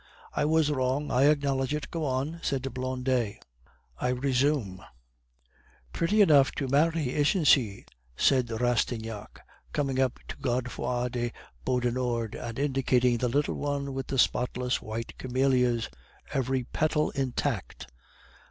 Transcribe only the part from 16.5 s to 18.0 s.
petal intact.